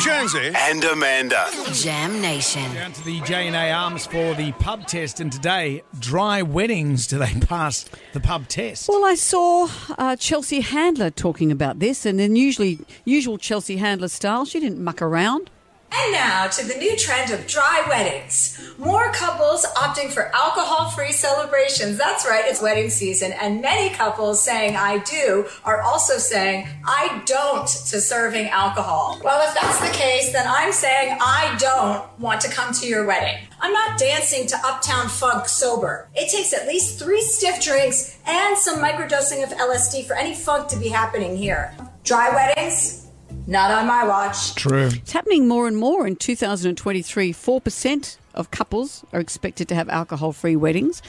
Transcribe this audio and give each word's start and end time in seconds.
Jonesy. 0.00 0.52
and 0.54 0.84
Amanda. 0.84 1.48
Jam 1.72 2.20
Nation. 2.20 2.62
Down 2.74 2.92
to 2.92 3.04
the 3.04 3.20
J&A 3.22 3.72
Arms 3.72 4.06
for 4.06 4.34
the 4.34 4.52
pub 4.52 4.86
test, 4.86 5.18
and 5.18 5.32
today, 5.32 5.82
dry 5.98 6.42
weddings. 6.42 7.06
Do 7.06 7.18
they 7.18 7.32
pass 7.40 7.84
the 8.12 8.20
pub 8.20 8.46
test? 8.48 8.88
Well, 8.88 9.04
I 9.04 9.14
saw 9.14 9.68
uh, 9.96 10.14
Chelsea 10.16 10.60
Handler 10.60 11.10
talking 11.10 11.50
about 11.50 11.78
this, 11.78 12.06
and 12.06 12.20
in 12.20 12.36
usually 12.36 12.78
usual 13.04 13.38
Chelsea 13.38 13.76
Handler 13.78 14.08
style, 14.08 14.44
she 14.44 14.60
didn't 14.60 14.78
muck 14.82 15.00
around. 15.02 15.50
And 15.90 16.12
now 16.12 16.46
to 16.48 16.66
the 16.66 16.74
new 16.74 16.96
trend 16.96 17.30
of 17.32 17.46
dry 17.46 17.84
weddings. 17.88 18.60
More 18.78 19.10
couples 19.12 19.64
opting 19.74 20.10
for 20.10 20.34
alcohol 20.34 20.90
free 20.90 21.12
celebrations. 21.12 21.96
That's 21.96 22.26
right, 22.26 22.44
it's 22.46 22.60
wedding 22.62 22.90
season. 22.90 23.32
And 23.32 23.62
many 23.62 23.94
couples 23.94 24.42
saying 24.42 24.76
I 24.76 24.98
do 24.98 25.46
are 25.64 25.80
also 25.80 26.18
saying 26.18 26.68
I 26.84 27.22
don't 27.24 27.66
to 27.66 28.00
serving 28.00 28.48
alcohol. 28.48 29.20
Well, 29.24 29.48
if 29.48 29.54
that's 29.54 29.80
the 29.80 29.96
case, 29.96 30.32
then 30.32 30.46
I'm 30.46 30.72
saying 30.72 31.16
I 31.20 31.56
don't 31.58 32.18
want 32.20 32.40
to 32.42 32.50
come 32.50 32.72
to 32.74 32.86
your 32.86 33.06
wedding. 33.06 33.38
I'm 33.60 33.72
not 33.72 33.98
dancing 33.98 34.46
to 34.48 34.56
Uptown 34.64 35.08
Funk 35.08 35.48
sober. 35.48 36.08
It 36.14 36.30
takes 36.30 36.52
at 36.52 36.68
least 36.68 36.98
three 36.98 37.22
stiff 37.22 37.60
drinks 37.62 38.18
and 38.26 38.56
some 38.56 38.78
microdosing 38.78 39.42
of 39.42 39.50
LSD 39.50 40.06
for 40.06 40.14
any 40.14 40.34
funk 40.34 40.68
to 40.68 40.76
be 40.76 40.88
happening 40.88 41.36
here. 41.36 41.74
Dry 42.04 42.30
weddings? 42.30 43.07
Not 43.48 43.70
on 43.70 43.86
my 43.86 44.06
watch. 44.06 44.54
True. 44.54 44.88
It's 44.92 45.12
happening 45.12 45.48
more 45.48 45.66
and 45.66 45.76
more 45.76 46.06
in 46.06 46.16
2023. 46.16 47.32
4% 47.32 48.18
of 48.34 48.50
couples 48.50 49.06
are 49.10 49.20
expected 49.20 49.68
to 49.68 49.74
have 49.74 49.88
alcohol 49.88 50.32
free 50.32 50.54
weddings. 50.54 51.00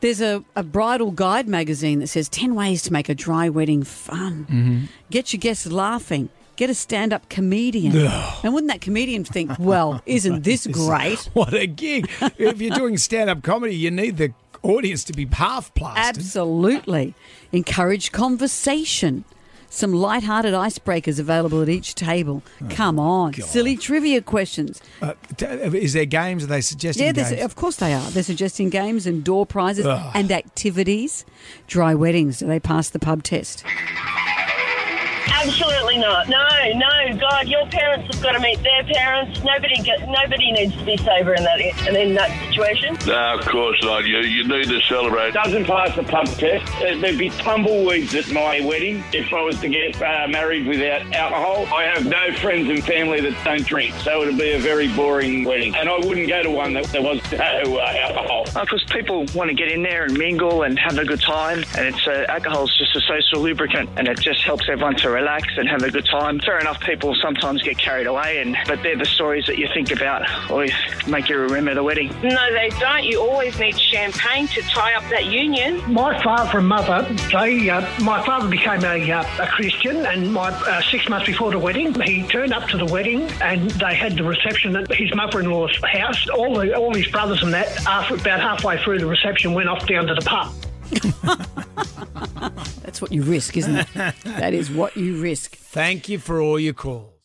There's 0.00 0.22
a, 0.22 0.42
a 0.54 0.62
bridal 0.62 1.10
guide 1.10 1.46
magazine 1.46 2.00
that 2.00 2.06
says 2.06 2.30
10 2.30 2.54
ways 2.54 2.80
to 2.84 2.92
make 2.94 3.10
a 3.10 3.14
dry 3.14 3.50
wedding 3.50 3.82
fun. 3.82 4.46
Mm-hmm. 4.50 4.84
Get 5.10 5.34
your 5.34 5.40
guests 5.40 5.66
laughing. 5.66 6.30
Get 6.56 6.70
a 6.70 6.74
stand 6.74 7.12
up 7.12 7.28
comedian. 7.28 7.94
And 8.42 8.54
wouldn't 8.54 8.72
that 8.72 8.80
comedian 8.80 9.24
think, 9.24 9.52
well, 9.58 10.00
isn't 10.06 10.44
this 10.44 10.66
great? 10.66 11.28
What 11.34 11.52
a 11.52 11.66
gig. 11.66 12.10
if 12.38 12.58
you're 12.58 12.74
doing 12.74 12.96
stand 12.96 13.28
up 13.28 13.42
comedy, 13.42 13.76
you 13.76 13.90
need 13.90 14.16
the 14.16 14.32
audience 14.62 15.04
to 15.04 15.12
be 15.12 15.26
half 15.26 15.74
plastered. 15.74 16.16
Absolutely. 16.16 17.12
Encourage 17.52 18.12
conversation. 18.12 19.24
Some 19.68 19.92
light-hearted 19.92 20.54
icebreakers 20.54 21.18
available 21.18 21.60
at 21.62 21.68
each 21.68 21.94
table. 21.94 22.42
Come 22.70 22.98
on, 22.98 23.34
silly 23.34 23.76
trivia 23.76 24.22
questions. 24.22 24.80
Uh, 25.02 25.14
t- 25.36 25.44
is 25.46 25.92
there 25.92 26.04
games? 26.06 26.44
Are 26.44 26.46
they 26.46 26.60
suggesting 26.60 27.04
Yeah, 27.06 27.12
games? 27.12 27.42
of 27.42 27.56
course 27.56 27.76
they 27.76 27.92
are. 27.92 28.10
They're 28.10 28.22
suggesting 28.22 28.70
games 28.70 29.06
and 29.06 29.22
door 29.24 29.44
prizes 29.44 29.84
Ugh. 29.86 30.12
and 30.14 30.30
activities. 30.32 31.24
Dry 31.66 31.94
weddings. 31.94 32.38
Do 32.38 32.46
they 32.46 32.60
pass 32.60 32.88
the 32.88 32.98
pub 32.98 33.22
test? 33.22 33.64
Absolutely 35.46 35.98
not. 35.98 36.28
No, 36.28 36.44
no. 36.74 37.16
God, 37.18 37.46
your 37.46 37.66
parents 37.66 38.12
have 38.12 38.22
got 38.22 38.32
to 38.32 38.40
meet 38.40 38.60
their 38.62 38.82
parents. 38.82 39.40
Nobody 39.44 39.76
get, 39.82 40.08
nobody 40.08 40.50
needs 40.50 40.76
to 40.76 40.84
be 40.84 40.96
sober 40.96 41.34
in 41.34 41.44
that 41.44 41.60
in 41.88 42.14
that 42.14 42.48
situation. 42.48 42.96
No, 43.06 43.38
of 43.38 43.46
course 43.46 43.80
not. 43.82 44.04
You, 44.04 44.18
you 44.18 44.46
need 44.48 44.68
to 44.68 44.80
celebrate. 44.82 45.34
Doesn't 45.34 45.64
pass 45.64 45.94
the 45.94 46.02
pub 46.02 46.26
test. 46.26 46.66
Uh, 46.76 46.98
There'd 46.98 47.18
be 47.18 47.30
tumbleweeds 47.30 48.14
at 48.14 48.30
my 48.32 48.60
wedding 48.60 49.04
if 49.12 49.32
I 49.32 49.40
was 49.42 49.60
to 49.60 49.68
get 49.68 50.00
uh, 50.02 50.26
married 50.28 50.66
without 50.66 51.02
alcohol. 51.14 51.66
I 51.72 51.84
have 51.84 52.06
no 52.06 52.32
friends 52.38 52.68
and 52.68 52.82
family 52.84 53.20
that 53.20 53.44
don't 53.44 53.64
drink, 53.64 53.94
so 53.96 54.22
it'd 54.22 54.38
be 54.38 54.52
a 54.52 54.58
very 54.58 54.88
boring 54.88 55.44
wedding. 55.44 55.76
And 55.76 55.88
I 55.88 55.98
wouldn't 55.98 56.28
go 56.28 56.42
to 56.42 56.50
one 56.50 56.72
that 56.74 56.86
there 56.86 57.02
was 57.02 57.20
no 57.30 57.78
uh, 57.78 57.92
alcohol. 57.96 58.44
Because 58.46 58.82
people 58.90 59.26
want 59.34 59.50
to 59.50 59.54
get 59.54 59.70
in 59.70 59.82
there 59.82 60.04
and 60.04 60.18
mingle 60.18 60.62
and 60.62 60.76
have 60.78 60.98
a 60.98 61.04
good 61.04 61.22
time, 61.22 61.64
and 61.76 61.94
it's 61.94 62.06
uh, 62.06 62.26
alcohol's 62.28 62.76
just 62.76 62.96
a 62.96 63.00
social 63.00 63.42
lubricant, 63.42 63.88
and 63.96 64.08
it 64.08 64.18
just 64.18 64.42
helps 64.42 64.68
everyone 64.68 64.96
to 64.96 65.10
relax 65.10 65.35
and 65.56 65.68
have 65.68 65.82
a 65.82 65.90
good 65.90 66.06
time. 66.06 66.40
Fair 66.40 66.58
enough, 66.58 66.80
people 66.80 67.14
sometimes 67.14 67.62
get 67.62 67.78
carried 67.78 68.06
away, 68.06 68.40
and 68.40 68.56
but 68.66 68.82
they're 68.82 68.96
the 68.96 69.04
stories 69.04 69.46
that 69.46 69.58
you 69.58 69.68
think 69.72 69.90
about 69.90 70.22
or 70.50 70.66
make 71.06 71.28
you 71.28 71.38
remember 71.38 71.74
the 71.74 71.82
wedding. 71.82 72.08
No, 72.22 72.52
they 72.52 72.70
don't. 72.78 73.04
You 73.04 73.20
always 73.20 73.58
need 73.58 73.78
champagne 73.78 74.46
to 74.48 74.62
tie 74.62 74.94
up 74.94 75.04
that 75.10 75.26
union. 75.26 75.80
My 75.92 76.22
father 76.22 76.58
and 76.58 76.68
mother, 76.68 77.02
they, 77.32 77.68
uh, 77.68 77.80
my 78.02 78.24
father 78.24 78.48
became 78.48 78.84
a, 78.84 79.10
uh, 79.10 79.24
a 79.40 79.46
Christian, 79.46 80.06
and 80.06 80.32
my 80.32 80.48
uh, 80.48 80.82
six 80.82 81.08
months 81.08 81.26
before 81.26 81.50
the 81.50 81.58
wedding, 81.58 81.94
he 82.02 82.26
turned 82.28 82.52
up 82.52 82.68
to 82.68 82.78
the 82.78 82.86
wedding, 82.86 83.22
and 83.40 83.70
they 83.72 83.94
had 83.94 84.16
the 84.16 84.24
reception 84.24 84.76
at 84.76 84.92
his 84.92 85.14
mother-in-law's 85.14 85.76
house. 85.84 86.28
All 86.28 86.54
the, 86.54 86.74
all 86.74 86.94
his 86.94 87.06
brothers 87.08 87.42
and 87.42 87.52
that, 87.54 87.86
after 87.86 88.14
about 88.14 88.40
halfway 88.40 88.82
through 88.82 88.98
the 88.98 89.06
reception, 89.06 89.54
went 89.54 89.68
off 89.68 89.86
down 89.86 90.06
to 90.06 90.14
the 90.14 90.22
pub. 90.22 90.52
That's 92.96 93.02
what 93.02 93.12
you 93.12 93.24
risk, 93.24 93.58
isn't 93.58 93.76
it? 93.76 93.88
that 94.24 94.54
is 94.54 94.70
what 94.70 94.96
you 94.96 95.20
risk. 95.20 95.54
Thank 95.54 96.08
you 96.08 96.18
for 96.18 96.40
all 96.40 96.58
your 96.58 96.72
calls. 96.72 97.15